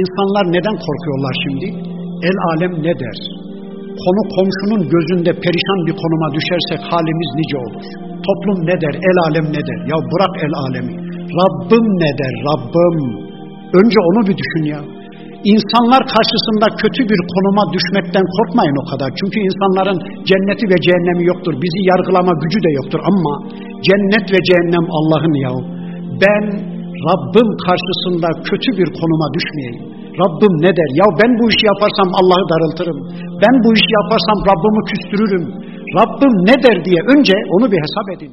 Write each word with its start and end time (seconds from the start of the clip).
İnsanlar 0.00 0.44
neden 0.56 0.76
korkuyorlar 0.84 1.34
şimdi? 1.44 1.66
El 2.28 2.38
alem 2.50 2.72
ne 2.86 2.94
der? 3.02 3.18
Konu 4.02 4.22
komşunun 4.36 4.82
gözünde 4.94 5.32
perişan 5.44 5.80
bir 5.86 5.94
konuma 6.02 6.28
düşersek 6.36 6.80
halimiz 6.90 7.30
nice 7.40 7.56
olur. 7.64 7.84
Toplum 8.26 8.58
ne 8.70 8.76
der? 8.82 8.94
El 9.08 9.18
alem 9.26 9.46
ne 9.56 9.62
der? 9.68 9.78
Ya 9.92 9.98
bırak 10.10 10.34
el 10.46 10.54
alemi. 10.64 10.94
Rabbim 11.40 11.86
ne 12.02 12.10
der? 12.20 12.34
Rabbim. 12.48 12.98
Önce 13.78 13.98
onu 14.08 14.20
bir 14.28 14.36
düşün 14.42 14.64
ya. 14.74 14.80
İnsanlar 15.52 16.02
karşısında 16.14 16.66
kötü 16.82 17.02
bir 17.10 17.20
konuma 17.32 17.64
düşmekten 17.74 18.26
korkmayın 18.36 18.76
o 18.82 18.84
kadar. 18.90 19.08
Çünkü 19.18 19.38
insanların 19.48 19.98
cenneti 20.28 20.64
ve 20.72 20.76
cehennemi 20.86 21.24
yoktur. 21.32 21.54
Bizi 21.62 21.80
yargılama 21.90 22.32
gücü 22.42 22.58
de 22.66 22.70
yoktur. 22.78 23.00
Ama 23.10 23.32
cennet 23.86 24.26
ve 24.34 24.40
cehennem 24.48 24.86
Allah'ın 24.98 25.34
yahu. 25.44 25.60
Ben 26.22 26.44
Rabbim 27.08 27.48
karşısında 27.66 28.28
kötü 28.48 28.70
bir 28.78 28.88
konuma 28.98 29.26
düşmeyeyim. 29.36 29.78
Rabbim 30.22 30.54
ne 30.64 30.70
der? 30.78 30.90
Ya 31.00 31.06
ben 31.20 31.30
bu 31.38 31.44
işi 31.52 31.64
yaparsam 31.72 32.08
Allah'ı 32.18 32.44
darıltırım. 32.52 32.98
Ben 33.42 33.54
bu 33.64 33.68
işi 33.78 33.90
yaparsam 34.00 34.38
Rabbimi 34.50 34.82
küstürürüm. 34.90 35.44
Rabbim 35.98 36.34
ne 36.48 36.56
der 36.64 36.76
diye 36.86 37.00
önce 37.12 37.34
onu 37.54 37.66
bir 37.72 37.80
hesap 37.84 38.06
edin. 38.14 38.32